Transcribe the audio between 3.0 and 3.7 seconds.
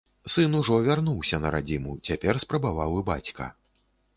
і бацька.